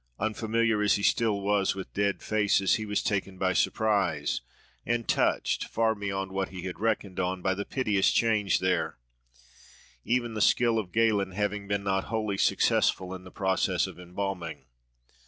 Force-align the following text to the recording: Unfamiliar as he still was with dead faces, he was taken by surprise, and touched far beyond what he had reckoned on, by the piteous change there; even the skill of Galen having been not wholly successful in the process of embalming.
Unfamiliar 0.17 0.81
as 0.81 0.95
he 0.95 1.03
still 1.03 1.39
was 1.41 1.75
with 1.75 1.93
dead 1.93 2.23
faces, 2.23 2.73
he 2.77 2.87
was 2.87 3.03
taken 3.03 3.37
by 3.37 3.53
surprise, 3.53 4.41
and 4.83 5.07
touched 5.07 5.65
far 5.65 5.93
beyond 5.93 6.31
what 6.31 6.49
he 6.49 6.63
had 6.63 6.79
reckoned 6.79 7.19
on, 7.19 7.43
by 7.43 7.53
the 7.53 7.65
piteous 7.65 8.11
change 8.11 8.57
there; 8.61 8.97
even 10.03 10.33
the 10.33 10.41
skill 10.41 10.79
of 10.79 10.91
Galen 10.91 11.33
having 11.33 11.67
been 11.67 11.83
not 11.83 12.05
wholly 12.05 12.39
successful 12.39 13.13
in 13.13 13.25
the 13.25 13.29
process 13.31 13.85
of 13.85 13.99
embalming. 13.99 14.65